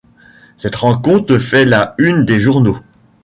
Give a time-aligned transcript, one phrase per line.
[0.57, 2.79] Cette rencontre fait la une des journaux.